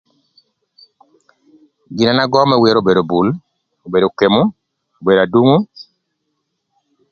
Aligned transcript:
Gin 1.95 2.01
na 2.15 2.21
an 2.21 2.21
agöö 2.23 2.45
më 2.47 2.55
wer 2.61 2.77
obedo 2.81 3.03
bul, 3.11 3.27
obedo 3.87 4.07
okemu, 4.09 4.41
obedo 5.01 5.19
adungu. 5.23 5.57